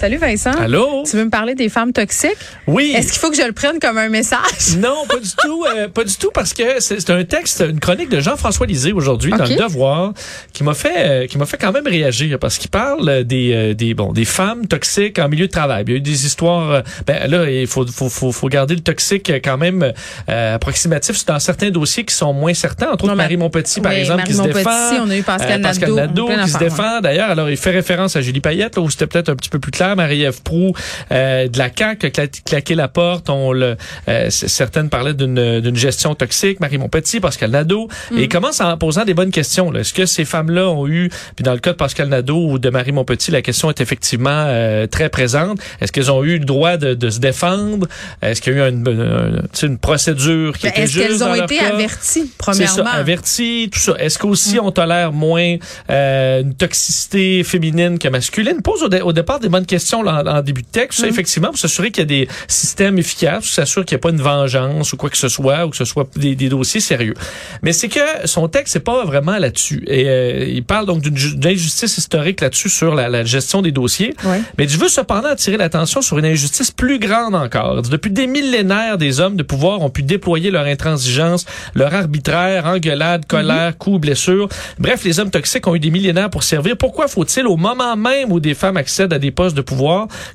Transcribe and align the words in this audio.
Salut 0.00 0.16
Vincent. 0.16 0.52
Allô? 0.58 1.02
Tu 1.08 1.14
veux 1.18 1.24
me 1.26 1.30
parler 1.30 1.54
des 1.54 1.68
femmes 1.68 1.92
toxiques? 1.92 2.30
Oui. 2.66 2.94
Est-ce 2.96 3.12
qu'il 3.12 3.20
faut 3.20 3.28
que 3.28 3.36
je 3.36 3.42
le 3.42 3.52
prenne 3.52 3.78
comme 3.78 3.98
un 3.98 4.08
message? 4.08 4.38
Non, 4.78 5.04
pas 5.06 5.18
du 5.18 5.28
tout. 5.42 5.64
euh, 5.76 5.88
pas 5.88 6.04
du 6.04 6.16
tout 6.16 6.30
parce 6.32 6.54
que 6.54 6.80
c'est 6.80 7.10
un 7.10 7.22
texte, 7.24 7.62
une 7.68 7.80
chronique 7.80 8.08
de 8.08 8.18
Jean-François 8.18 8.66
Lisée 8.66 8.92
aujourd'hui 8.92 9.30
dans 9.32 9.44
le 9.44 9.56
Devoir 9.56 10.14
qui 10.54 10.64
m'a 10.64 10.72
fait, 10.72 10.94
euh, 10.96 11.26
qui 11.26 11.36
m'a 11.36 11.44
fait 11.44 11.58
quand 11.58 11.72
même 11.72 11.86
réagir 11.86 12.38
parce 12.38 12.56
qu'il 12.56 12.70
parle 12.70 13.24
des, 13.24 13.52
euh, 13.52 13.74
des, 13.74 13.92
bon, 13.92 14.12
des 14.14 14.24
femmes 14.24 14.66
toxiques 14.66 15.18
en 15.18 15.28
milieu 15.28 15.48
de 15.48 15.52
travail. 15.52 15.84
Il 15.86 15.90
y 15.90 15.94
a 15.94 15.96
eu 15.98 16.00
des 16.00 16.24
histoires. 16.24 16.82
ben 17.06 17.30
là, 17.30 17.50
il 17.50 17.66
faut, 17.66 17.86
faut, 17.86 18.08
faut, 18.08 18.32
faut 18.32 18.48
garder 18.48 18.74
le 18.76 18.80
toxique 18.80 19.30
quand 19.44 19.58
même 19.58 19.92
approximatif 20.28 21.26
dans 21.26 21.38
certains 21.38 21.70
dossiers 21.70 22.04
qui 22.04 22.14
sont 22.14 22.32
moins 22.32 22.54
certains. 22.54 22.86
Entre 22.86 23.04
autres, 23.04 23.08
Non, 23.08 23.16
Marie 23.16 23.36
Montpetit, 23.36 23.82
par 23.82 23.92
Oui, 23.92 23.98
exemple, 23.98 24.18
Marie 24.20 24.30
qui 24.30 24.36
se 24.38 24.42
défend. 24.42 25.04
on 25.04 25.10
a 25.10 25.16
eu 25.16 25.22
Pascal 25.22 25.60
Pascal 25.60 25.92
Nadeau, 25.94 26.28
Nadeau 26.28 26.42
qui 26.44 26.50
se 26.50 26.58
défend. 26.58 27.00
D'ailleurs, 27.02 27.28
alors 27.28 27.50
il 27.50 27.56
fait 27.58 27.70
référence 27.70 28.16
à 28.16 28.22
Julie 28.22 28.40
Payette, 28.40 28.76
là, 28.76 28.82
où 28.82 28.88
c'était 28.88 29.06
peut-être 29.06 29.28
un 29.28 29.36
petit 29.36 29.50
peu 29.50 29.58
plus 29.58 29.72
clair. 29.72 29.89
Marie-Ève 29.94 30.42
Proux 30.42 30.72
euh, 31.12 31.48
de 31.48 31.58
la 31.58 31.68
CAQ 31.76 32.06
a 32.06 32.10
cla- 32.10 32.42
claqué 32.44 32.74
la 32.74 32.88
porte. 32.88 33.28
On 33.30 33.52
le, 33.52 33.76
euh, 34.08 34.26
certaines 34.30 34.88
parlaient 34.88 35.14
d'une 35.14 35.76
gestion 35.76 36.14
toxique. 36.14 36.60
Marie 36.60 36.78
Montpetit, 36.78 37.20
Pascal 37.20 37.50
Nadeau. 37.50 37.88
Et 38.16 38.22
il 38.22 38.28
commence 38.28 38.60
en 38.60 38.76
posant 38.76 39.04
des 39.04 39.14
bonnes 39.14 39.30
questions. 39.30 39.72
Est-ce 39.74 39.92
que 39.94 40.06
ces 40.06 40.24
femmes-là 40.24 40.68
ont 40.68 40.86
eu, 40.88 41.10
puis 41.36 41.42
dans 41.42 41.52
le 41.52 41.58
cas 41.58 41.72
de 41.72 41.76
Pascal 41.76 42.08
Nadeau 42.08 42.50
ou 42.52 42.58
de 42.58 42.70
Marie 42.70 42.92
Montpetit, 42.92 43.30
la 43.30 43.42
question 43.42 43.70
est 43.70 43.80
effectivement 43.80 44.44
euh, 44.48 44.86
très 44.86 45.08
présente. 45.08 45.58
Est-ce 45.80 45.92
qu'elles 45.92 46.10
ont 46.10 46.22
eu 46.24 46.38
le 46.38 46.44
droit 46.44 46.76
de, 46.76 46.94
de 46.94 47.10
se 47.10 47.18
défendre? 47.20 47.86
Est-ce 48.22 48.40
qu'il 48.40 48.54
y 48.54 48.60
a 48.60 48.68
eu 48.68 48.70
une, 48.70 48.86
une, 48.88 49.42
une 49.62 49.78
procédure 49.78 50.56
qui 50.56 50.64
Ben, 50.66 50.70
était 50.72 50.82
Est-ce 50.82 50.92
juste 50.92 51.06
qu'elles 51.08 51.18
dans 51.18 51.30
ont 51.30 51.34
été 51.34 51.56
cas? 51.56 51.68
averties, 51.74 52.00
C'est 52.12 52.20
ça, 52.20 52.26
premièrement? 52.38 52.90
averti, 52.90 53.68
tout 53.72 53.78
ça. 53.78 53.94
Est-ce 53.98 54.18
qu'aussi 54.18 54.58
on 54.60 54.70
tolère 54.70 55.12
moins 55.12 55.56
euh, 55.90 56.42
une 56.42 56.54
toxicité 56.54 57.42
féminine 57.44 57.98
que 57.98 58.08
masculine? 58.08 58.62
Pose 58.62 58.82
au, 58.82 58.88
dé- 58.88 59.00
au 59.00 59.12
départ 59.12 59.40
des 59.40 59.48
bonnes 59.48 59.66
questions 59.66 59.79
là, 60.02 60.22
en, 60.22 60.26
en 60.38 60.42
début 60.42 60.62
de 60.62 60.68
texte, 60.68 61.00
ça, 61.00 61.08
effectivement, 61.08 61.48
pour 61.48 61.58
s'assurer 61.58 61.90
qu'il 61.90 62.02
y 62.02 62.02
a 62.02 62.06
des 62.06 62.28
systèmes 62.48 62.98
efficaces, 62.98 63.44
pour 63.44 63.52
s'assurer 63.54 63.84
qu'il 63.84 63.96
n'y 63.96 64.00
a 64.00 64.02
pas 64.02 64.10
une 64.10 64.22
vengeance 64.22 64.92
ou 64.92 64.96
quoi 64.96 65.10
que 65.10 65.16
ce 65.16 65.28
soit, 65.28 65.66
ou 65.66 65.70
que 65.70 65.76
ce 65.76 65.84
soit 65.84 66.08
des, 66.16 66.34
des 66.34 66.48
dossiers 66.48 66.80
sérieux. 66.80 67.14
Mais 67.62 67.72
c'est 67.72 67.88
que 67.88 68.00
son 68.24 68.48
texte, 68.48 68.72
c'est 68.74 68.80
pas 68.80 69.04
vraiment 69.04 69.38
là-dessus. 69.38 69.82
Et 69.86 70.08
euh, 70.08 70.44
il 70.48 70.64
parle 70.64 70.86
donc 70.86 71.02
d'une 71.02 71.16
ju- 71.16 71.36
d'une 71.36 71.50
injustice 71.52 71.98
historique 71.98 72.40
là-dessus 72.40 72.68
sur 72.68 72.94
la, 72.94 73.08
la 73.08 73.24
gestion 73.24 73.62
des 73.62 73.72
dossiers. 73.72 74.14
Ouais. 74.24 74.40
Mais 74.58 74.68
je 74.68 74.78
veux 74.78 74.88
cependant 74.88 75.28
attirer 75.28 75.56
l'attention 75.56 76.02
sur 76.02 76.18
une 76.18 76.24
injustice 76.26 76.70
plus 76.70 76.98
grande 76.98 77.34
encore. 77.34 77.82
Depuis 77.82 78.10
des 78.10 78.26
millénaires, 78.26 78.98
des 78.98 79.20
hommes 79.20 79.36
de 79.36 79.42
pouvoir 79.42 79.80
ont 79.82 79.90
pu 79.90 80.02
déployer 80.02 80.50
leur 80.50 80.66
intransigeance, 80.66 81.44
leur 81.74 81.94
arbitraire, 81.94 82.66
engueulade, 82.66 83.26
colère, 83.26 83.76
coups, 83.78 84.00
blessures. 84.00 84.48
Bref, 84.78 85.04
les 85.04 85.20
hommes 85.20 85.30
toxiques 85.30 85.66
ont 85.66 85.74
eu 85.74 85.80
des 85.80 85.90
millénaires 85.90 86.30
pour 86.30 86.42
servir. 86.42 86.76
Pourquoi 86.76 87.08
faut-il, 87.08 87.46
au 87.46 87.56
moment 87.56 87.96
même 87.96 88.32
où 88.32 88.40
des 88.40 88.54
femmes 88.54 88.76
accèdent 88.76 89.12
à 89.12 89.18
des 89.18 89.30
postes 89.30 89.56
de 89.56 89.62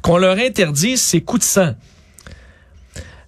qu'on 0.01 0.17
leur 0.17 0.37
interdise 0.37 1.01
ces 1.01 1.21
coups 1.21 1.41
de 1.41 1.45
sang? 1.45 1.75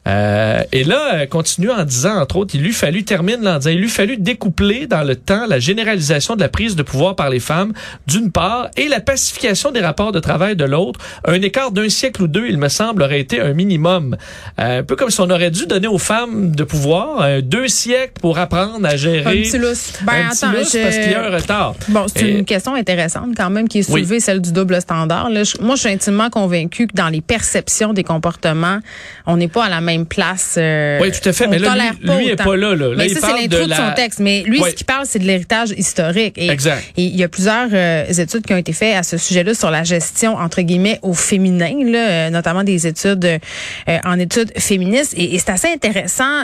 Euh, 0.08 0.62
et 0.72 0.84
là, 0.84 1.16
euh, 1.16 1.26
continue 1.26 1.70
en 1.70 1.84
disant, 1.84 2.16
entre 2.22 2.38
autres, 2.38 2.56
il 2.56 2.62
lui 2.62 2.72
fallu, 2.72 3.04
termine 3.04 3.46
en 3.48 3.58
disant, 3.58 3.72
il 3.72 3.80
lui 3.80 3.90
fallu 3.90 4.18
découpler 4.18 4.88
dans 4.88 5.04
le 5.04 5.16
temps 5.16 5.46
la 5.48 5.60
généralisation 5.60 6.36
de 6.36 6.40
la 6.42 6.50
prise 6.50 6.76
de 6.76 6.84
pouvoir 6.84 7.16
par 7.16 7.30
les 7.30 7.40
femmes, 7.42 7.74
d'une 8.08 8.32
part, 8.32 8.70
et 8.78 8.88
la 8.88 9.02
pacification 9.02 9.72
des 9.72 9.82
rapports 9.82 10.12
de 10.14 10.20
travail 10.20 10.56
de 10.56 10.64
l'autre. 10.64 11.00
Un 11.26 11.42
écart 11.42 11.72
d'un 11.72 11.90
siècle 11.90 12.24
ou 12.24 12.28
deux, 12.28 12.48
il 12.48 12.58
me 12.58 12.70
semble, 12.70 13.02
aurait 13.04 13.20
été 13.20 13.42
un 13.42 13.54
minimum. 13.54 14.16
Euh, 14.60 14.80
un 14.80 14.84
peu 14.84 14.96
comme 14.96 15.10
si 15.10 15.20
on 15.20 15.30
aurait 15.30 15.52
dû 15.52 15.66
donner 15.66 15.88
aux 15.88 15.98
femmes 15.98 16.56
de 16.56 16.64
pouvoir 16.64 17.22
euh, 17.22 17.42
deux 17.42 17.68
siècles 17.68 18.14
pour 18.22 18.38
apprendre 18.38 18.88
à 18.88 18.96
gérer. 18.96 19.26
Un 19.40 19.44
petit 19.44 19.58
lousse. 19.58 19.94
Ben, 20.04 20.14
un 20.14 20.30
petit 20.30 20.46
attends, 20.46 20.54
lousse 20.54 20.74
je- 20.74 20.82
parce 20.84 20.98
qu'il 20.98 21.12
y 21.12 21.16
a 21.16 21.26
un 21.26 21.36
retard. 21.36 21.76
Bon, 21.90 22.06
c'est 22.14 22.26
Et- 22.28 22.38
une 22.38 22.46
question 22.46 22.76
intéressante 22.76 23.32
quand 23.36 23.50
même 23.50 23.68
qui 23.68 23.80
est 23.80 23.90
Oui. 23.90 24.02
soulevée, 24.02 24.20
celle 24.20 24.42
du 24.42 24.52
double 24.54 24.80
standard. 24.82 25.30
Là, 25.30 25.44
je- 25.44 25.58
moi, 25.62 25.76
je 25.76 25.82
suis 25.82 25.90
intimement 25.90 26.30
convaincue 26.30 26.88
que 26.88 26.94
dans 26.96 27.10
les 27.10 27.22
perceptions 27.22 27.92
des 27.94 28.04
comportements, 28.04 28.80
on 29.26 29.36
n'est 29.38 29.48
pas 29.48 29.66
à 29.66 29.70
la 29.70 29.82
même 29.82 29.97
place. 30.06 30.56
euh, 30.58 31.00
Oui, 31.02 31.12
tout 31.12 31.28
à 31.28 31.34
fait, 31.34 31.48
mais 31.48 31.60
là, 31.60 31.76
lui- 31.76 32.10
lui 32.18 32.28
est 32.30 32.34
autant. 32.34 32.44
pas 32.44 32.56
là, 32.58 32.76
là. 32.76 32.90
Mais 32.98 33.10
ça, 33.10 33.20
c'est 33.22 33.42
l'intro 33.42 33.64
de 33.66 33.70
de, 33.70 33.74
son 33.74 33.92
texte. 33.96 34.20
Mais 34.20 34.44
lui, 34.44 34.60
Oui. 34.62 34.70
ce 34.72 34.76
qu'il 34.76 34.86
parle, 34.86 35.06
c'est 35.06 35.20
de 35.20 35.26
l'héritage 35.26 35.72
historique. 35.78 36.36
Et, 36.38 36.50
Exact. 36.50 36.84
Et 36.98 37.04
il 37.04 37.16
y 37.16 37.24
a 37.24 37.28
plusieurs 37.28 37.70
euh, 37.74 38.06
études 38.06 38.46
qui 38.46 38.54
ont 38.54 38.58
été 38.58 38.74
faites 38.74 38.96
à 38.96 39.04
ce 39.04 39.18
sujet-là 39.18 39.54
sur 39.54 39.72
la 39.72 39.84
gestion, 39.84 40.36
entre 40.36 40.62
guillemets, 40.62 41.00
au 41.02 41.14
féminin, 41.14 41.74
là, 41.86 42.10
euh, 42.10 42.30
notamment 42.30 42.64
des 42.64 42.88
études 42.88 43.26
euh, 43.26 43.98
en 44.06 44.20
études 44.20 44.52
féministes. 44.58 45.14
Et, 45.18 45.36
et 45.36 45.40
c'est 45.40 45.50
assez 45.52 45.68
intéressant. 45.70 46.44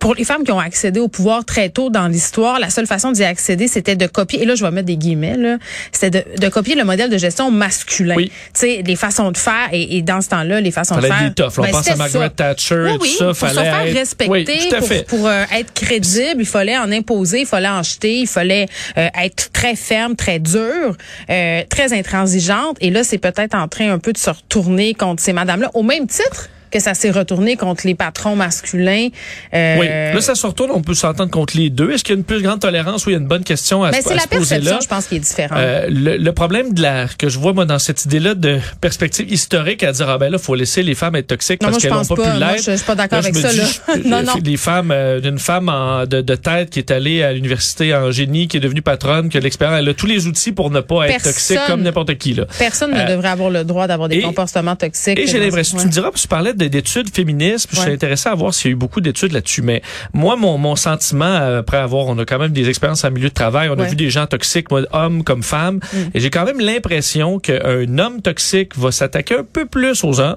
Pour 0.00 0.14
les 0.14 0.24
femmes 0.24 0.44
qui 0.44 0.52
ont 0.52 0.58
accédé 0.58 1.00
au 1.00 1.08
pouvoir 1.08 1.44
très 1.44 1.68
tôt 1.68 1.90
dans 1.90 2.08
l'histoire, 2.08 2.58
la 2.58 2.70
seule 2.70 2.86
façon 2.86 3.12
d'y 3.12 3.24
accéder, 3.24 3.68
c'était 3.68 3.96
de 3.96 4.06
copier, 4.06 4.42
et 4.42 4.44
là, 4.44 4.54
je 4.54 4.64
vais 4.64 4.70
mettre 4.70 4.86
des 4.86 4.96
guillemets, 4.96 5.36
là, 5.36 5.56
c'était 5.92 6.22
de, 6.34 6.40
de 6.40 6.48
copier 6.48 6.74
le 6.74 6.84
modèle 6.84 7.10
de 7.10 7.18
gestion 7.18 7.50
masculin. 7.50 8.14
Oui. 8.16 8.30
Tu 8.54 8.60
sais, 8.60 8.82
les 8.84 8.96
façons 8.96 9.30
de 9.32 9.36
faire, 9.38 9.68
et, 9.72 9.96
et 9.96 10.02
dans 10.02 10.20
ce 10.20 10.28
temps-là, 10.28 10.60
les 10.60 10.70
façons 10.70 10.94
Fallait 10.96 11.08
de 11.08 11.14
faire. 11.14 11.28
des 11.28 11.34
toughs. 11.34 11.44
là. 11.46 11.52
On 11.58 11.62
ben, 11.62 11.70
pense 11.72 11.88
à 11.88 11.96
Margaret 11.96 12.24
ça. 12.26 12.30
Thatcher, 12.30 12.96
Oui, 13.00 13.08
tout 13.10 13.18
ça. 13.18 13.24
pour 13.26 13.34
se 13.36 13.54
fallait 13.54 13.70
faire 13.70 13.86
être- 13.86 13.94
respecter, 13.96 14.30
Oui, 14.30 14.68
pour, 14.78 14.86
fait. 14.88 15.06
pour, 15.06 15.26
euh, 15.26 15.44
être 15.54 15.72
crédible, 15.74 16.40
il 16.40 16.46
fallait 16.46 16.76
en 16.78 16.90
imposer, 16.92 17.40
il 17.40 17.46
fallait 17.46 17.68
en 17.68 17.82
jeter, 17.82 18.18
il 18.20 18.26
fallait 18.26 18.66
euh, 18.98 19.08
être 19.22 19.50
très 19.52 19.76
ferme, 19.76 20.14
très 20.16 20.38
dur, 20.38 20.96
euh, 21.30 21.62
très 21.68 21.92
intransigeante. 21.92 22.76
Et 22.80 22.90
là, 22.90 23.04
c'est 23.04 23.18
peut-être 23.18 23.54
en 23.54 23.68
train 23.68 23.90
un 23.92 23.98
peu 23.98 24.12
de 24.12 24.18
se 24.18 24.30
retourner 24.30 24.94
contre 24.94 25.22
ces 25.22 25.32
madames-là, 25.32 25.70
au 25.74 25.82
même 25.82 26.06
titre 26.06 26.48
que 26.70 26.80
ça 26.80 26.94
s'est 26.94 27.10
retourné 27.10 27.56
contre 27.56 27.86
les 27.86 27.94
patrons 27.94 28.36
masculins. 28.36 29.08
Euh, 29.54 29.76
Oui, 29.78 29.86
là, 29.86 30.20
ça 30.20 30.34
se 30.34 30.46
retourne, 30.46 30.70
on 30.72 30.82
peut 30.82 30.94
s'entendre 30.94 31.30
contre 31.30 31.56
les 31.56 31.70
deux. 31.70 31.90
Est-ce 31.92 32.04
qu'il 32.04 32.14
y 32.14 32.16
a 32.16 32.18
une 32.18 32.24
plus 32.24 32.42
grande 32.42 32.60
tolérance 32.60 33.06
ou 33.06 33.10
il 33.10 33.12
y 33.12 33.16
a 33.16 33.18
une 33.18 33.26
bonne 33.26 33.44
question 33.44 33.84
à, 33.84 33.90
mais 33.90 33.98
se, 33.98 34.04
c'est 34.04 34.12
à 34.12 34.16
la 34.16 34.22
se 34.22 34.28
poser 34.28 34.38
perception, 34.56 34.72
là? 34.74 34.78
je 34.82 34.88
pense, 34.88 35.06
qui 35.06 35.16
est 35.16 35.20
différente. 35.20 35.58
Euh, 35.58 35.86
le, 35.88 36.16
le 36.16 36.32
problème 36.32 36.72
de 36.74 36.82
la 36.82 37.06
que 37.18 37.28
je 37.28 37.38
vois 37.38 37.52
moi 37.52 37.64
dans 37.64 37.78
cette 37.78 38.04
idée-là 38.04 38.34
de 38.34 38.58
perspective 38.80 39.30
historique 39.32 39.82
à 39.82 39.92
dire 39.92 40.08
ah 40.08 40.18
ben 40.18 40.30
là 40.30 40.38
faut 40.38 40.54
laisser 40.54 40.82
les 40.82 40.94
femmes 40.94 41.16
être 41.16 41.28
toxiques 41.28 41.62
Non, 41.62 41.70
parce 41.70 41.82
qu'elles 41.82 41.92
n'ont 41.92 42.04
pas, 42.04 42.14
pas. 42.16 42.32
pu 42.32 42.38
l'être. 42.38 42.62
je- 42.64 42.70
je 42.72 42.76
suis 42.76 42.84
pas 42.86 42.94
d'accord 42.94 43.18
avec 43.18 43.34
ça, 43.36 43.50
dis, 43.50 43.56
là. 43.58 43.64
je- 43.94 44.00
Non, 44.08 44.22
non. 44.22 44.32
Les 44.44 44.56
femmes 44.56 44.90
euh, 44.90 45.20
d'une 45.20 45.38
femme 45.38 45.68
en- 45.68 46.06
de, 46.06 46.20
de 46.20 46.34
tête 46.34 46.70
qui 46.70 46.78
est 46.78 46.90
allée 46.90 47.22
à 47.22 47.32
l'université 47.32 47.94
en 47.94 48.10
génie, 48.10 48.48
qui 48.48 48.56
est 48.56 48.60
devenue 48.60 48.82
patronne, 48.82 49.28
qui 49.28 49.36
a 49.36 49.40
l'expérience, 49.40 49.78
elle 49.80 49.88
a 49.88 49.94
tous 49.94 50.06
les 50.06 50.26
outils 50.26 50.52
pour 50.52 50.70
ne 50.70 50.80
pas 50.80 51.08
être 51.08 51.22
toxique 51.24 51.58
comme 51.66 51.82
n'importe 51.82 52.16
qui 52.18 52.34
là. 52.34 52.44
Personne 52.58 52.92
ne 52.92 52.98
euh, 53.00 53.04
devrait 53.06 53.28
avoir 53.28 53.50
le 53.50 53.64
droit 53.64 53.86
d'avoir 53.86 54.08
des 54.08 54.16
et- 54.16 54.22
comportements 54.22 54.76
toxiques. 54.76 55.18
Et 55.18 55.26
j'ai 55.26 55.38
l'impression, 55.38 55.78
tu 55.78 55.86
me 55.86 55.90
diras, 55.92 56.10
tu 56.14 56.28
parlais 56.28 56.52
de- 56.54 56.65
d'études 56.68 57.14
féministes, 57.14 57.66
puis 57.68 57.76
je 57.76 57.80
suis 57.82 57.88
Ouais. 57.90 57.94
intéressé 57.94 58.28
à 58.28 58.34
voir 58.34 58.52
s'il 58.54 58.70
y 58.70 58.72
a 58.72 58.72
eu 58.72 58.76
beaucoup 58.76 59.00
d'études 59.00 59.32
là-dessus, 59.32 59.62
mais 59.62 59.82
moi, 60.12 60.36
mon, 60.36 60.58
mon 60.58 60.76
sentiment, 60.76 61.24
euh, 61.26 61.60
après 61.60 61.76
avoir, 61.78 62.06
on 62.06 62.18
a 62.18 62.24
quand 62.24 62.38
même 62.38 62.52
des 62.52 62.68
expériences 62.68 63.04
en 63.04 63.10
milieu 63.10 63.28
de 63.28 63.34
travail, 63.34 63.68
on 63.68 63.74
a 63.74 63.82
Ouais. 63.82 63.88
vu 63.88 63.96
des 63.96 64.10
gens 64.10 64.26
toxiques, 64.26 64.70
moi, 64.70 64.82
hommes 64.92 65.22
comme 65.24 65.42
femmes, 65.42 65.80
Mm. 65.92 65.96
et 66.14 66.20
j'ai 66.20 66.30
quand 66.30 66.44
même 66.44 66.60
l'impression 66.60 67.38
qu'un 67.38 67.98
homme 67.98 68.22
toxique 68.22 68.76
va 68.76 68.90
s'attaquer 68.92 69.36
un 69.38 69.44
peu 69.44 69.66
plus 69.66 70.02
aux 70.04 70.20
hommes, 70.20 70.36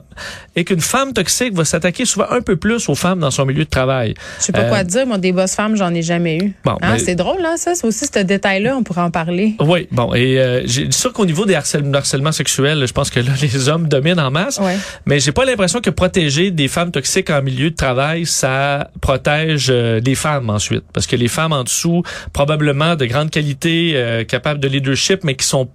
et 0.56 0.64
qu'une 0.64 0.82
femme 0.82 1.14
toxique 1.14 1.54
va 1.54 1.66
s'attaquer 1.66 2.06
souvent 2.06 2.28
un 2.30 2.42
peu 2.42 2.56
plus 2.56 2.90
aux 2.90 2.96
femmes 2.96 3.20
dans 3.20 3.32
son 3.32 3.46
milieu 3.46 3.64
de 3.66 3.70
travail. 3.70 4.14
Je 4.40 4.46
sais 4.46 4.52
pas 4.52 4.62
Euh, 4.62 4.70
quoi 4.70 4.84
te 4.84 4.90
dire, 4.90 5.06
moi, 5.08 5.18
des 5.18 5.32
boss 5.32 5.56
femmes, 5.56 5.76
j'en 5.76 5.94
ai 5.94 6.02
jamais 6.02 6.38
eu. 6.38 6.54
Bon, 6.66 6.72
Hein, 6.82 6.94
ben- 6.96 7.00
c'est 7.00 7.16
drôle, 7.16 7.44
hein, 7.46 7.56
ça? 7.58 7.76
C'est 7.76 7.86
aussi 7.88 8.06
ce 8.14 8.20
détail-là, 8.20 8.76
on 8.78 8.84
pourrait 8.84 9.02
en 9.02 9.12
parler. 9.12 9.56
Oui, 9.60 9.88
bon, 9.92 10.14
et 10.14 10.40
euh, 10.40 10.62
j'ai 10.66 10.92
sûr 10.92 11.14
qu'au 11.14 11.26
niveau 11.26 11.46
des 11.46 11.56
harcèlements, 11.56 11.98
harcèlement 11.98 12.32
sexuel, 12.32 12.86
je 12.88 12.94
pense 12.94 13.10
que 13.10 13.20
là, 13.20 13.32
les 13.42 13.70
hommes 13.70 13.88
dominent 13.88 14.20
en 14.20 14.32
masse. 14.32 14.58
Ouais. 14.60 14.78
Mais 15.06 15.20
j'ai 15.20 15.32
pas 15.32 15.46
l'impression 15.46 15.80
que 15.82 15.90
protéger 16.09 16.50
des 16.50 16.68
femmes 16.68 16.92
toxiques 16.92 17.30
en 17.30 17.44
milieu 17.44 17.70
de 17.70 17.75
travail, 17.75 18.25
ça 18.25 18.90
protège 19.00 19.68
euh, 19.70 20.00
les 20.00 20.16
femmes 20.16 20.50
ensuite. 20.50 20.84
Parce 20.92 21.06
que 21.06 21.16
les 21.16 21.28
femmes 21.28 21.53
en 21.53 21.64
dessous, 21.64 22.02
probablement 22.34 22.96
de 22.96 23.06
grande 23.06 23.30
qualité, 23.30 23.92
euh, 23.94 24.24
capables 24.24 24.59
de 24.59 24.68
leadership, 24.68 25.24
mais 25.24 25.36
qui 25.36 25.46
sont 25.46 25.69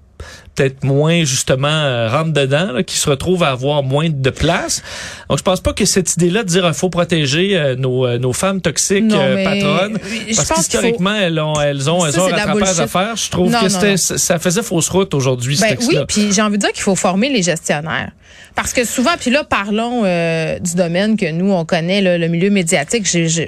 peut-être 0.55 0.85
moins 0.85 1.25
justement 1.25 1.69
euh, 1.69 2.09
rentre 2.09 2.33
dedans, 2.33 2.73
là, 2.73 2.83
qui 2.83 2.97
se 2.97 3.09
retrouvent 3.09 3.43
à 3.43 3.51
avoir 3.51 3.83
moins 3.83 4.09
de 4.11 4.31
place. 4.31 4.83
Donc 5.29 5.39
je 5.39 5.43
pense 5.43 5.61
pas 5.61 5.73
que 5.73 5.85
cette 5.85 6.15
idée-là 6.15 6.43
de 6.43 6.49
dire 6.49 6.67
il 6.67 6.75
faut 6.75 6.91
protéger 6.91 7.57
euh, 7.57 7.77
nos, 7.77 8.07
euh, 8.07 8.19
nos 8.19 8.33
femmes 8.33 8.61
toxiques 8.61 9.05
Non, 9.05 9.19
euh, 9.21 9.35
mais 9.35 9.45
patronnes, 9.45 9.99
je 10.29 10.37
parce 10.37 10.49
faut- 10.49 10.55
qu'historiquement 10.55 11.15
elles 11.15 11.39
ont 11.41 11.61
elles 11.61 11.91
ont 11.91 12.07
elles 12.07 12.19
ont 12.21 12.27
un 12.27 12.31
rattrapage 12.37 12.81
à 12.81 12.87
faire. 12.87 13.17
Je 13.17 13.31
trouve 13.31 13.51
Non, 13.51 13.59
que 13.61 13.87
non, 13.91 13.97
ça 13.97 14.39
faisait 14.39 14.63
fausse 14.63 14.89
route 14.89 15.15
aujourd'hui 15.15 15.59
Ben 15.61 15.77
oui, 15.89 15.99
puis 16.09 16.33
j'ai 16.33 16.43
envie 16.43 16.57
de 16.57 16.63
dire 16.63 16.73
qu'il 16.73 16.83
faut 16.83 16.95
former 16.97 17.29
les 17.31 17.43
gestionnaires. 17.43 18.11
Parce 18.57 18.73
que 18.73 18.85
souvent, 18.85 19.11
puis 19.19 19.31
là, 19.31 19.43
parlons 19.43 20.03
euh, 20.05 20.59
du 20.61 20.77
domaine 20.77 21.17
que 21.17 21.29
nous, 21.33 21.51
on 21.53 21.65
connaît, 21.65 22.01
là, 22.01 22.19
le 22.19 22.29
milieu 22.29 22.51
médiatique. 22.51 23.05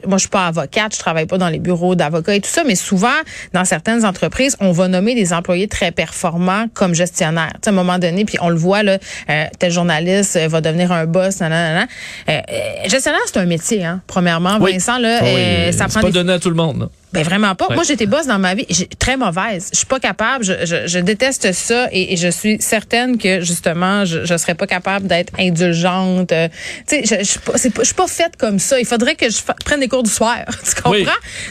Moi, 0.06 0.17
je 0.17 0.20
suis 0.20 0.29
pas 0.29 0.49
avocate, 0.49 0.94
je 0.94 0.99
travaille 0.99 1.26
pas 1.26 1.38
dans 1.38 1.49
les 1.49 1.61
bureaux 1.61 1.94
d'avocats 1.94 2.35
et 2.35 2.41
tout 2.41 2.50
ça, 2.50 2.64
mais 2.64 2.75
souvent, 2.75 3.09
dans 3.52 3.64
certaines 3.64 4.05
entreprises, 4.05 4.56
on 4.59 4.73
va 4.73 4.88
nommer 4.88 5.14
des 5.14 5.32
employés 5.32 5.69
très 5.69 5.93
performants 5.93 6.67
comme 6.75 6.94
gestionnaires. 6.96 7.52
Tu 7.54 7.60
sais, 7.64 7.69
à 7.70 7.72
un 7.72 7.76
moment 7.76 7.98
donné, 7.98 8.25
puis 8.25 8.38
on 8.40 8.48
le 8.48 8.56
voit, 8.56 8.82
là, 8.82 8.98
euh, 9.31 9.44
tel 9.58 9.70
journaliste 9.70 10.37
euh, 10.37 10.48
va 10.48 10.60
devenir 10.60 10.90
un 10.93 11.06
boss, 11.06 11.40
nanana. 11.40 11.87
Euh, 12.28 12.32
euh, 12.32 12.88
gestionnaire, 12.88 13.20
c'est 13.26 13.38
un 13.38 13.46
métier, 13.46 13.84
hein, 13.84 14.00
premièrement. 14.06 14.58
Oui. 14.60 14.72
Vincent, 14.72 14.98
là, 14.98 15.19
Ah 15.20 15.25
oui, 15.25 15.31
euh, 15.37 15.72
ça 15.72 15.84
c'est 15.87 15.93
prend 15.93 16.00
pas 16.00 16.06
des 16.08 16.12
donné 16.12 16.32
à 16.32 16.38
tout 16.38 16.50
le 16.50 16.56
monde. 16.56 16.81
là. 16.81 16.87
Ben 17.16 17.24
vraiment 17.24 17.54
pas. 17.54 17.68
Ouais. 17.68 17.74
Moi, 17.74 17.84
j'étais 17.84 18.06
boss 18.06 18.26
dans 18.26 18.38
ma 18.38 18.54
vie. 18.54 18.66
Très 18.98 19.16
mauvaise. 19.16 19.68
Je 19.72 19.78
suis 19.78 19.86
pas 19.86 19.98
capable. 20.00 20.44
Je, 20.44 20.52
je, 20.64 20.86
je 20.86 20.98
déteste 20.98 21.52
ça 21.52 21.88
et, 21.92 22.12
et 22.12 22.16
je 22.16 22.28
suis 22.28 22.56
certaine 22.60 23.18
que 23.18 23.40
justement, 23.40 24.04
je, 24.04 24.24
je 24.24 24.36
serais 24.36 24.54
pas 24.54 24.66
capable 24.66 25.06
d'être 25.06 25.32
indulgente. 25.38 26.32
Euh, 26.32 26.48
tu 26.88 27.04
sais, 27.04 27.04
je, 27.04 27.24
je, 27.24 27.30
suis 27.30 27.38
pas- 27.40 27.52
c'est 27.56 27.70
pas- 27.70 27.82
je 27.82 27.86
suis 27.86 27.94
pas 27.94 28.06
faite 28.06 28.36
comme 28.38 28.58
ça. 28.58 28.78
Il 28.78 28.86
faudrait 28.86 29.14
que 29.14 29.28
je 29.30 29.36
fa- 29.38 29.54
prenne 29.64 29.80
des 29.80 29.88
cours 29.88 30.02
du 30.02 30.10
soir. 30.10 30.36
tu 30.64 30.74
comprends? 30.74 30.90
Oui. 30.92 31.06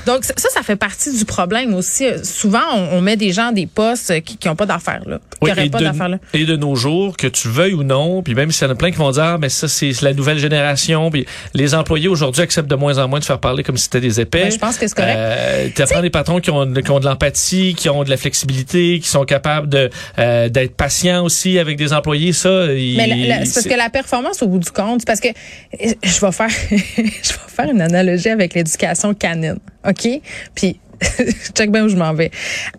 Donc 0.06 0.24
ça, 0.24 0.34
ça 0.54 0.62
fait 0.62 0.76
partie 0.76 1.16
du 1.18 1.26
problème 1.26 1.74
aussi. 1.74 2.06
Euh, 2.06 2.24
Souvent, 2.24 2.62
on, 2.74 2.98
on 2.98 3.02
met 3.02 3.18
des 3.18 3.32
gens 3.32 3.52
des 3.52 3.66
postes 3.68 4.12
euh, 4.12 4.20
qui, 4.20 4.38
qui 4.38 4.50
ont 4.50 4.56
pas 4.56 4.66
d'affaires 4.66 5.02
là, 5.06 5.18
qui 5.18 5.38
Oui, 5.42 5.52
et, 5.58 5.70
pas 5.70 5.80
de, 5.80 5.84
d'affaires 5.86 6.10
là. 6.10 6.18
et 6.34 6.46
de 6.46 6.56
nos 6.56 6.76
jours, 6.76 7.16
que 7.18 7.28
tu 7.28 7.48
veuilles 7.50 7.74
ou 7.74 7.84
non, 7.84 8.22
puis 8.24 8.36
même 8.36 8.52
s'il 8.52 8.66
y 8.68 8.70
en 8.70 8.74
a 8.74 8.76
plein 8.76 8.92
qui 8.92 8.98
vont 8.98 9.12
dire, 9.12 9.24
ah, 9.24 9.38
mais 9.40 9.50
ça, 9.50 9.68
c'est 9.68 10.02
la 10.02 10.14
nouvelle 10.14 10.38
génération, 10.40 11.10
puis 11.10 11.26
les 11.54 11.74
employés 11.76 12.08
aujourd'hui 12.08 12.42
acceptent 12.42 12.70
de 12.70 12.76
moins 12.76 12.98
en 12.98 13.08
moins 13.08 13.20
de 13.20 13.26
faire 13.26 13.40
parler 13.40 13.64
comme 13.64 13.78
si 13.78 13.84
c'était 13.86 14.02
des 14.02 14.20
épais. 14.20 14.44
Ben, 14.44 14.52
je 14.52 14.58
pense 14.58 14.78
que 14.78 14.88
c'est 14.88 14.96
correct. 14.96 15.16
Euh, 15.18 15.55
tu 15.76 15.82
apprends 15.82 16.02
des 16.02 16.10
patrons 16.10 16.40
qui 16.40 16.50
ont, 16.52 16.72
qui 16.74 16.92
ont 16.92 17.00
de 17.00 17.06
l'empathie, 17.06 17.74
qui 17.76 17.90
ont 17.90 18.04
de 18.04 18.10
la 18.10 18.18
flexibilité, 18.18 19.00
qui 19.00 19.08
sont 19.08 19.26
capables 19.26 19.68
de 19.70 19.90
euh, 20.20 20.50
d'être 20.50 20.76
patients 20.76 21.24
aussi 21.24 21.60
avec 21.60 21.78
des 21.78 21.94
employés. 21.94 22.34
Ça, 22.34 22.72
il- 22.74 22.98
Mais 22.98 23.46
c'est 23.46 23.54
parce 23.56 23.68
que 23.68 23.78
la 23.78 23.90
performance 23.90 24.42
au 24.44 24.48
bout 24.48 24.60
du 24.60 24.72
compte, 24.72 25.02
c'est 25.02 25.08
parce 25.08 25.20
que 25.20 25.30
euh, 25.30 25.94
je 26.04 26.20
vais 26.26 26.32
faire 26.32 26.50
je 26.70 27.34
vais 27.34 27.40
faire 27.48 27.70
une 27.70 27.82
analogie 27.82 28.30
avec 28.30 28.54
l'éducation 28.54 29.14
canine. 29.14 29.58
OK? 29.88 30.08
Puis 30.56 30.80
check 31.56 31.72
bien 31.72 31.84
où 31.86 31.90
je 31.90 31.96
m'en 31.98 32.14
vais. 32.14 32.32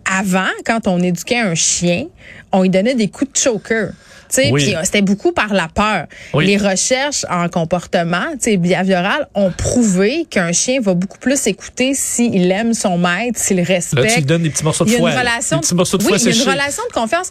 Avant, 0.05 0.49
quand 0.65 0.87
on 0.87 1.01
éduquait 1.01 1.39
un 1.39 1.55
chien, 1.55 2.05
on 2.51 2.63
lui 2.63 2.69
donnait 2.69 2.95
des 2.95 3.09
coups 3.09 3.31
de 3.33 3.37
choker. 3.37 3.91
Tu 4.29 4.41
sais, 4.41 4.51
Oui. 4.51 4.63
puis 4.65 4.75
euh, 4.75 4.79
c'était 4.83 5.01
beaucoup 5.01 5.31
par 5.31 5.53
la 5.53 5.67
peur. 5.67 6.05
Oui. 6.33 6.45
Les 6.45 6.57
recherches 6.57 7.25
en 7.29 7.47
comportement, 7.49 8.25
tu 8.33 8.51
sais, 8.51 8.57
behavioral 8.57 9.27
ont 9.35 9.51
prouvé 9.51 10.25
qu'un 10.29 10.51
chien 10.51 10.79
va 10.81 10.93
beaucoup 10.93 11.17
plus 11.19 11.47
écouter 11.47 11.93
s'il 11.93 12.51
aime 12.51 12.73
son 12.73 12.97
maître, 12.97 13.39
s'il 13.39 13.57
Là, 13.57 13.63
respecte. 13.63 14.07
tu 14.09 14.15
lui 14.19 14.25
donnes 14.25 14.43
des 14.43 14.49
petits 14.49 14.63
morceaux 14.63 14.85
de 14.85 14.89
Il 14.89 14.93
y 14.93 14.95
a 14.95 14.99
foie. 14.99 15.09
une 15.11 15.15
là. 15.15 15.21
relation 15.21 15.57
Des 15.57 15.61
petits 15.61 15.75
morceaux 15.75 15.97
de 15.97 16.03
oui, 16.03 16.09
foie 16.09 16.17
il 16.17 16.25
y 16.35 16.39
a 16.39 16.43
une 16.43 16.49
relation 16.49 16.83
de 16.89 16.93
confiance. 16.93 17.29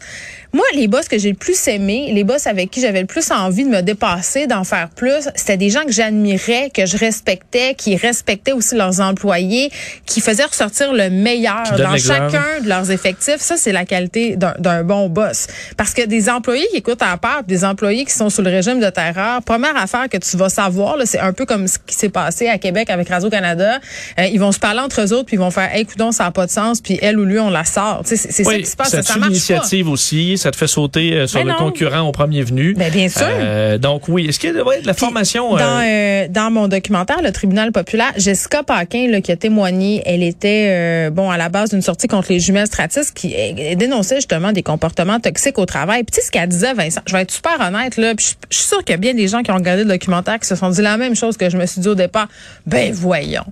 Moi, 0.52 0.64
les 0.74 0.86
boss 0.88 1.08
que 1.08 1.18
j'ai 1.18 1.30
le 1.30 1.36
plus 1.36 1.68
aimé, 1.68 2.10
les 2.14 2.24
boss 2.24 2.46
avec 2.46 2.70
qui 2.70 2.80
j'avais 2.80 3.00
le 3.00 3.06
plus 3.06 3.30
envie 3.30 3.64
de 3.64 3.68
me 3.68 3.82
dépasser, 3.82 4.46
d'en 4.46 4.64
faire 4.64 4.88
plus, 4.88 5.28
c'était 5.34 5.56
des 5.56 5.68
gens 5.70 5.82
que 5.84 5.92
j'admirais, 5.92 6.70
que 6.72 6.86
je 6.86 6.96
respectais, 6.96 7.74
qui 7.74 7.96
respectaient 7.96 8.52
aussi 8.52 8.74
leurs 8.74 9.00
employés, 9.00 9.70
qui 10.06 10.20
faisaient 10.20 10.44
ressortir 10.44 10.92
le 10.92 11.10
meilleur 11.10 11.64
dans 11.76 11.96
chacun 11.98 12.60
de 12.62 12.68
leurs 12.68 12.90
effectifs. 12.90 13.40
Ça, 13.40 13.56
c'est 13.56 13.72
la 13.72 13.84
qualité 13.84 14.36
d'un 14.36 14.54
d'un 14.58 14.82
bon 14.84 15.08
boss. 15.08 15.46
Parce 15.76 15.92
que 15.92 16.06
des 16.06 16.30
employés 16.30 16.66
qui 16.72 16.80
écoutent 16.86 17.02
à 17.02 17.16
part, 17.16 17.42
des 17.44 17.64
employés 17.64 18.04
qui 18.04 18.12
sont 18.12 18.30
sous 18.30 18.42
le 18.42 18.50
régime 18.50 18.80
de 18.80 18.88
terreur, 18.90 19.42
première 19.42 19.76
affaire 19.76 20.08
que 20.08 20.18
tu 20.18 20.36
vas 20.36 20.48
savoir, 20.48 20.96
c'est 21.04 21.18
un 21.18 21.32
peu 21.32 21.44
comme 21.44 21.66
ce 21.66 21.78
qui 21.84 21.94
s'est 21.94 22.08
passé 22.08 22.48
à 22.48 22.58
Québec 22.58 22.90
avec 22.90 23.08
Radio-Canada. 23.08 23.80
Euh, 24.18 24.24
ils 24.26 24.38
vont 24.38 24.52
se 24.52 24.58
parler 24.58 24.80
entre 24.80 25.00
eux 25.02 25.12
autres, 25.12 25.26
puis 25.26 25.36
ils 25.36 25.38
vont 25.40 25.50
faire, 25.50 25.74
hey, 25.74 25.84
coudonc, 25.84 26.12
ça 26.12 26.24
n'a 26.24 26.30
pas 26.30 26.46
de 26.46 26.50
sens, 26.50 26.80
puis 26.80 26.98
elle 27.02 27.18
ou 27.18 27.24
lui, 27.24 27.38
on 27.40 27.50
la 27.50 27.64
sort. 27.64 28.02
C'est 28.04 28.16
c'est 28.16 28.44
ça 28.44 28.50
Oui, 28.50 28.62
qui 28.62 28.70
se 28.70 28.76
passe. 28.76 28.90
ça 28.90 29.02
Ça, 29.02 29.16
marche 29.16 29.30
l'initiative 29.30 29.88
aussi, 29.88 30.38
ça 30.38 30.50
te 30.50 30.56
fait 30.56 30.66
sauter 30.66 31.12
euh, 31.14 31.26
sur 31.26 31.40
Ben 31.40 31.46
le 31.46 31.52
non. 31.52 31.58
concurrent 31.58 32.02
au 32.02 32.12
premier 32.12 32.42
venu. 32.42 32.74
Ben, 32.74 32.92
bien 32.92 33.08
sûr. 33.08 33.22
Euh, 33.26 33.78
donc 33.78 34.08
oui, 34.08 34.26
est-ce 34.28 34.38
qu'il 34.38 34.54
y 34.54 34.58
a 34.58 34.62
ouais, 34.64 34.80
de 34.80 34.86
la 34.86 34.94
formation 34.94 35.56
Dans, 35.56 36.26
dans 36.30 36.50
mon 36.50 36.68
documentaire, 36.68 37.20
le 37.22 37.32
tribunal 37.32 37.72
populaire, 37.72 38.12
Jessica 38.16 38.62
Paquin, 38.62 39.08
là, 39.10 39.20
qui 39.20 39.32
a 39.32 39.36
témoigné, 39.36 40.02
elle 40.06 40.22
était 40.22 41.10
bon 41.10 41.30
à 41.30 41.36
la 41.36 41.48
base 41.48 41.70
d'une 41.70 41.82
sortie 41.82 42.06
contre 42.06 42.28
les 42.30 42.38
jumelles 42.40 42.66
Stratis 42.66 43.10
qui 43.14 43.34
dénonçait 43.76 44.16
justement 44.16 44.52
des 44.52 44.62
comportements 44.62 45.18
toxiques 45.20 45.58
au 45.58 45.66
travail. 45.66 46.04
Puis 46.04 46.12
tu 46.14 46.20
sais 46.20 46.26
ce 46.26 46.30
qu'elle 46.30 46.48
disait, 46.48 46.74
Vincent, 46.76 47.00
je 47.06 47.12
vais 47.12 47.22
être 47.22 47.30
super 47.30 47.60
honnête 47.60 47.96
là, 47.96 48.14
puis 48.14 48.36
je 48.50 48.56
suis 48.56 48.66
sûre 48.66 48.78
qu'il 48.78 48.90
y 48.90 48.94
a 48.94 48.98
bien 48.98 49.14
des 49.14 49.28
gens 49.28 49.42
qui 49.42 49.50
ont 49.50 49.56
regardé 49.56 49.84
le 49.84 49.90
documentaire 49.90 50.38
qui 50.38 50.46
se 50.46 50.54
sont 50.54 50.70
dit 50.70 50.82
la 50.82 50.96
même 50.96 51.16
chose 51.16 51.36
que 51.36 51.50
je 51.50 51.56
me 51.56 51.66
suis 51.66 51.80
dit 51.80 51.88
au 51.88 51.94
départ. 51.94 52.28
Ben 52.66 52.92
voyons. 52.92 53.46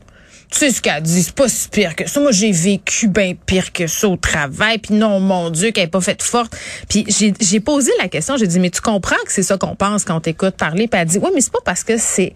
Tu 0.50 0.58
sais 0.58 0.70
ce 0.70 0.80
qu'elle 0.80 1.02
dit, 1.02 1.22
c'est 1.22 1.34
pas 1.34 1.48
si 1.48 1.68
pire 1.68 1.96
que 1.96 2.08
ça. 2.08 2.20
Moi, 2.20 2.30
j'ai 2.30 2.52
vécu 2.52 3.08
bien 3.08 3.32
pire 3.46 3.72
que 3.72 3.86
ça 3.88 4.08
au 4.08 4.16
travail. 4.16 4.78
Puis 4.78 4.94
non, 4.94 5.18
mon 5.18 5.50
Dieu, 5.50 5.72
qu'elle 5.72 5.84
n'est 5.84 5.90
pas 5.90 6.00
faite 6.00 6.22
forte. 6.22 6.56
Puis 6.88 7.04
j'ai 7.08 7.32
j'ai 7.40 7.58
posé 7.58 7.90
la 7.98 8.08
question, 8.08 8.36
j'ai 8.36 8.46
dit, 8.46 8.60
mais 8.60 8.70
tu 8.70 8.80
comprends 8.80 9.16
que 9.24 9.32
c'est 9.32 9.42
ça 9.42 9.58
qu'on 9.58 9.74
pense 9.74 10.04
quand 10.04 10.16
on 10.16 10.20
t'écoute 10.20 10.54
parler? 10.56 10.86
Puis 10.86 11.00
elle 11.00 11.08
dit, 11.08 11.18
oui, 11.18 11.30
mais 11.34 11.40
c'est 11.40 11.52
pas 11.52 11.62
parce 11.64 11.82
que 11.82 11.96
c'est 11.96 12.34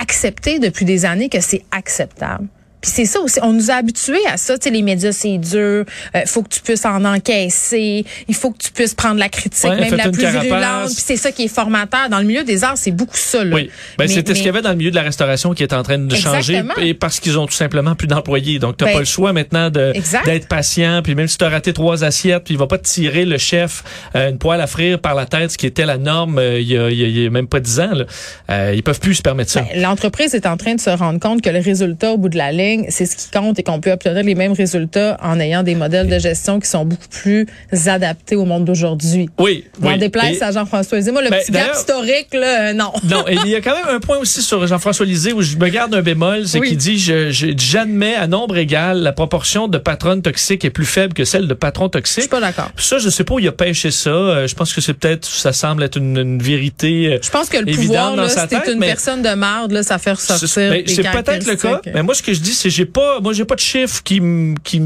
accepté 0.00 0.58
depuis 0.58 0.84
des 0.84 1.04
années 1.04 1.28
que 1.28 1.40
c'est 1.40 1.62
acceptable. 1.70 2.48
Puis 2.82 2.90
c'est 2.92 3.04
ça 3.04 3.20
aussi, 3.20 3.38
on 3.42 3.52
nous 3.52 3.70
a 3.70 3.74
habitués 3.74 4.18
à 4.28 4.36
ça, 4.36 4.58
tu 4.58 4.64
sais, 4.64 4.70
les 4.74 4.82
médias 4.82 5.12
c'est 5.12 5.38
dur, 5.38 5.84
il 6.14 6.26
faut 6.26 6.42
que 6.42 6.48
tu 6.48 6.60
puisses 6.60 6.84
en 6.84 7.04
encaisser, 7.04 8.04
il 8.28 8.34
faut 8.34 8.50
que 8.50 8.58
tu 8.58 8.72
puisses 8.72 8.94
prendre 8.94 9.18
la 9.18 9.28
critique, 9.28 9.70
Ouais, 9.70 9.80
même 9.80 9.94
la 9.94 10.08
plus 10.10 10.20
carapace. 10.20 10.42
virulente, 10.44 10.86
puis 10.86 11.02
c'est 11.06 11.16
ça 11.16 11.32
qui 11.32 11.44
est 11.44 11.48
formateur. 11.48 12.08
Dans 12.10 12.18
le 12.18 12.24
milieu 12.24 12.44
des 12.44 12.64
arts, 12.64 12.76
c'est 12.76 12.90
beaucoup 12.90 13.16
ça, 13.16 13.44
là. 13.44 13.54
Oui, 13.54 13.70
ben, 13.98 14.04
Mais- 14.06 14.08
c'était 14.08 14.32
ce 14.34 14.38
qu'il 14.38 14.46
y 14.46 14.50
avait 14.50 14.62
dans 14.62 14.70
le 14.70 14.76
milieu 14.76 14.90
de 14.90 14.96
la 14.96 15.02
restauration 15.02 15.54
qui 15.54 15.62
est 15.62 15.72
en 15.72 15.82
train 15.82 15.98
de 15.98 16.14
changer 16.14 16.56
Exactement. 16.56 16.74
et 16.86 16.94
parce 16.94 17.20
qu'ils 17.20 17.38
ont 17.38 17.46
tout 17.46 17.54
simplement 17.54 17.94
plus 17.94 18.08
d'employés. 18.08 18.58
Donc 18.58 18.76
t'as 18.76 18.86
Ben, 18.86 18.92
pas 18.94 18.98
le 18.98 19.04
choix 19.04 19.32
maintenant 19.32 19.70
d'être 19.70 20.48
patient. 20.48 21.00
Puis 21.02 21.14
même 21.14 21.28
si 21.28 21.38
t'as 21.38 21.48
raté 21.50 21.72
trois 21.72 22.04
assiettes, 22.04 22.44
puis 22.44 22.54
il 22.54 22.58
va 22.58 22.66
pas 22.66 22.78
te 22.78 22.84
tirer 22.88 23.24
le 23.24 23.38
chef 23.38 23.84
euh, 24.16 24.30
une 24.30 24.38
poêle 24.38 24.60
à 24.60 24.66
frire 24.66 24.98
par 24.98 25.14
la 25.14 25.26
tête, 25.26 25.52
ce 25.52 25.58
qui 25.58 25.66
était 25.66 25.86
la 25.86 25.98
norme 25.98 26.38
euh, 26.38 26.58
il 26.60 26.66
y, 26.66 26.76
a, 26.76 26.90
il 26.90 26.98
y 26.98 27.04
a- 27.04 27.08
il 27.08 27.18
y 27.22 27.26
a 27.26 27.30
même 27.30 27.46
pas 27.46 27.60
dix 27.60 27.78
ans. 27.80 27.92
Là. 27.92 28.04
Euh, 28.50 28.72
ils 28.74 28.82
peuvent 28.82 28.98
plus 29.00 29.14
se 29.14 29.22
permettre 29.22 29.50
ça. 29.50 29.62
Ben, 29.72 29.80
L'entreprise 29.82 30.34
est 30.34 30.46
en 30.46 30.56
train 30.56 30.74
de 30.74 30.80
se 30.80 30.90
rendre 30.90 31.20
compte 31.20 31.42
que 31.42 31.50
le 31.50 31.60
résultat 31.60 32.10
au 32.12 32.18
bout 32.18 32.28
de 32.28 32.38
la 32.38 32.50
ligne, 32.52 32.71
c'est 32.88 33.06
ce 33.06 33.16
qui 33.16 33.30
compte 33.30 33.58
et 33.58 33.62
qu'on 33.62 33.80
peut 33.80 33.92
obtenir 33.92 34.22
les 34.22 34.34
mêmes 34.34 34.52
résultats 34.52 35.16
en 35.22 35.38
ayant 35.40 35.62
des 35.62 35.74
modèles 35.74 36.08
de 36.08 36.18
gestion 36.18 36.60
qui 36.60 36.68
sont 36.68 36.84
beaucoup 36.84 37.08
plus 37.10 37.46
adaptés 37.86 38.36
au 38.36 38.44
monde 38.44 38.64
d'aujourd'hui. 38.64 39.28
oui, 39.38 39.64
On 39.82 39.88
oui. 39.88 39.98
déplace 39.98 40.36
Et- 40.38 40.42
à 40.42 40.52
Jean-François 40.52 40.98
Lisée. 40.98 41.12
Moi, 41.12 41.22
le 41.22 41.30
Ben, 41.30 41.40
petit 41.40 41.52
gap 41.52 41.72
historique, 41.74 42.28
là, 42.32 42.70
euh, 42.70 42.72
non. 42.72 42.92
Non, 43.04 43.26
et 43.28 43.36
il 43.44 43.48
y 43.48 43.54
a 43.56 43.60
quand 43.60 43.74
même 43.74 43.94
un 43.94 44.00
point 44.00 44.18
aussi 44.18 44.42
sur 44.42 44.66
Jean-François 44.66 45.06
Lisée 45.06 45.32
où 45.32 45.42
je 45.42 45.56
me 45.56 45.68
garde 45.68 45.94
un 45.94 46.02
bémol, 46.02 46.46
c'est 46.46 46.58
Oui. 46.60 46.68
qu'il 46.68 46.76
dit 46.76 46.98
je, 46.98 47.30
je- 47.30 47.48
j'admets 47.56 48.14
à 48.14 48.26
nombre 48.26 48.56
égal 48.56 48.98
la 48.98 49.12
proportion 49.12 49.68
de 49.68 49.78
patronnes 49.78 50.22
toxiques 50.22 50.64
est 50.64 50.70
plus 50.70 50.84
faible 50.86 51.14
que 51.14 51.24
celle 51.24 51.48
de 51.48 51.54
patrons 51.54 51.86
Je 51.86 51.90
toxiques. 51.98 52.22
suis 52.22 52.30
pas 52.30 52.40
d'accord. 52.40 52.70
Ça, 52.76 52.98
je 52.98 53.08
sais 53.08 53.24
pas 53.24 53.34
où 53.34 53.38
il 53.38 53.48
a 53.48 53.52
pêché 53.52 53.90
ça. 53.90 54.10
Euh, 54.10 54.46
je 54.46 54.54
pense 54.54 54.72
que 54.72 54.80
c'est 54.80 54.94
peut-être, 54.94 55.24
ça 55.26 55.52
semble 55.52 55.82
être 55.82 55.96
une, 55.98 56.16
une 56.16 56.42
vérité. 56.42 57.14
euh, 57.14 57.18
Je 57.22 57.30
pense 57.30 57.48
que 57.48 57.58
le 57.58 57.66
pouvoir, 57.72 58.16
là, 58.16 58.28
si 58.28 58.36
t'es 58.48 58.72
une 58.72 58.78
mais- 58.78 58.86
personne 58.88 59.22
de 59.22 59.34
marde, 59.34 59.72
là, 59.72 59.82
ça 59.82 59.98
fait 59.98 60.12
ressortir 60.12 60.48
C'est 60.48 60.68
ben, 60.70 60.82
c'est 60.86 61.02
peut-être 61.02 61.46
le 61.46 61.56
cas. 61.56 61.80
Mais 61.94 62.02
moi, 62.02 62.14
ce 62.14 62.22
que 62.22 62.32
je 62.32 62.40
dis, 62.40 62.52
j'ai 62.70 62.86
pas, 62.86 63.20
moi, 63.20 63.32
j'ai 63.32 63.44
pas 63.44 63.54
de 63.54 63.60
chiffres 63.60 64.02
qui 64.02 64.20
qui 64.64 64.82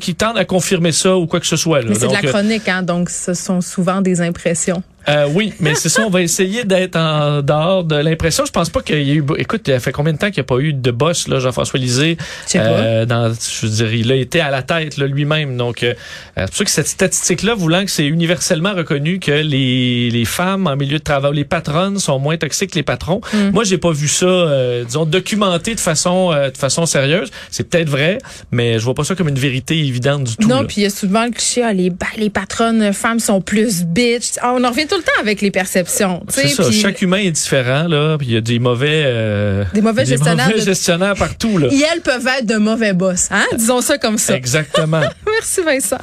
qui 0.00 0.14
tendent 0.14 0.38
à 0.38 0.44
confirmer 0.44 0.92
ça 0.92 1.16
ou 1.16 1.26
quoi 1.26 1.40
que 1.40 1.46
ce 1.46 1.56
soit. 1.56 1.80
Là. 1.82 1.86
Mais 1.88 1.94
c'est 1.94 2.08
de 2.08 2.12
la 2.12 2.18
euh, 2.24 2.32
chronique, 2.32 2.68
hein, 2.68 2.82
donc 2.82 3.10
ce 3.10 3.34
sont 3.34 3.60
souvent 3.60 4.00
des 4.00 4.20
impressions. 4.20 4.82
Euh, 5.08 5.28
oui, 5.32 5.52
mais 5.60 5.74
c'est 5.74 5.88
ça, 5.88 6.02
on 6.06 6.10
va 6.10 6.22
essayer 6.22 6.64
d'être 6.64 6.96
en 6.96 7.42
dehors 7.42 7.84
de 7.84 7.96
l'impression. 7.96 8.44
Je 8.44 8.52
pense 8.52 8.70
pas 8.70 8.82
qu'il 8.82 9.02
y 9.02 9.10
a 9.12 9.14
eu. 9.14 9.24
Écoute, 9.38 9.68
il 9.68 9.80
fait 9.80 9.92
combien 9.92 10.12
de 10.12 10.18
temps 10.18 10.30
qu'il 10.30 10.42
n'y 10.42 10.46
a 10.46 10.56
pas 10.56 10.58
eu 10.58 10.72
de 10.72 10.90
boss, 10.90 11.28
là, 11.28 11.38
Jean-François 11.38 11.78
Lisée? 11.78 12.16
Euh, 12.54 13.06
dans, 13.06 13.32
je 13.32 13.66
veux 13.66 13.72
dire, 13.72 13.94
il 13.94 14.12
a 14.12 14.16
été 14.16 14.40
à 14.40 14.50
la 14.50 14.62
tête 14.62 14.96
lui-même. 14.98 15.56
Donc, 15.56 15.82
euh, 15.82 15.94
c'est 16.36 16.46
pour 16.46 16.56
ça 16.56 16.64
que 16.64 16.70
cette 16.70 16.88
statistique-là, 16.88 17.54
voulant 17.54 17.84
que 17.84 17.90
c'est 17.90 18.06
universellement 18.06 18.74
reconnu 18.74 19.18
que 19.18 19.32
les, 19.32 20.10
les 20.10 20.24
femmes 20.24 20.66
en 20.66 20.76
milieu 20.76 20.98
de 20.98 21.04
travail, 21.04 21.34
les 21.34 21.44
patronnes 21.44 21.98
sont 21.98 22.18
moins 22.18 22.36
toxiques 22.36 22.70
que 22.70 22.76
les 22.76 22.82
patrons. 22.82 23.20
Mm. 23.32 23.50
Moi, 23.50 23.64
j'ai 23.64 23.78
pas 23.78 23.92
vu 23.92 24.08
ça, 24.08 24.26
euh, 24.26 24.84
disons, 24.84 25.04
documenté 25.06 25.74
de 25.74 25.80
façon, 25.80 26.32
euh, 26.32 26.50
de 26.50 26.56
façon 26.56 26.86
sérieuse. 26.86 27.30
C'est 27.50 27.68
peut-être 27.68 27.88
vrai, 27.88 28.18
mais 28.50 28.78
je 28.78 28.84
vois 28.84 28.94
pas 28.94 29.04
ça 29.04 29.14
comme 29.14 29.28
une 29.28 29.38
vérité 29.38 29.78
évidente 29.78 30.24
du 30.24 30.36
tout. 30.36 30.48
Non, 30.48 30.64
puis 30.64 30.76
il 30.78 30.82
y 30.82 30.86
a 30.86 30.90
souvent 30.90 31.24
le 31.24 31.30
cliché, 31.30 31.62
ah, 31.62 31.72
les, 31.72 31.90
bah, 31.90 32.06
les 32.16 32.30
patronnes 32.30 32.82
euh, 32.82 32.92
femmes 32.92 33.20
sont 33.20 33.40
plus 33.40 33.84
bitch. 33.84 34.32
Ah, 34.40 34.54
on 34.56 34.64
en 34.64 34.70
revient 34.70 34.86
tout 34.86 34.97
le 34.98 35.02
temps 35.02 35.20
avec 35.20 35.40
les 35.40 35.50
perceptions. 35.50 36.22
C'est 36.28 36.48
ça. 36.48 36.70
Chaque 36.70 37.00
humain 37.02 37.18
est 37.18 37.30
différent, 37.30 37.88
là. 37.88 38.16
Puis 38.18 38.28
il 38.28 38.34
y 38.34 38.36
a 38.36 38.40
des 38.40 38.58
mauvais, 38.58 39.02
euh, 39.06 39.64
Des 39.74 39.80
mauvais 39.80 40.04
gestionnaires 40.04 40.46
mauvais 40.48 40.60
de- 40.60 40.64
gestionnaires 40.64 41.14
partout, 41.14 41.58
là. 41.58 41.68
Et 41.72 41.80
elles 41.92 42.00
peuvent 42.02 42.26
être 42.38 42.46
de 42.46 42.56
mauvais 42.56 42.92
boss. 42.92 43.28
Hein? 43.30 43.44
Disons 43.56 43.80
ça 43.80 43.98
comme 43.98 44.18
ça. 44.18 44.34
Exactement. 44.36 45.00
Merci 45.26 45.62
Vincent. 45.64 45.98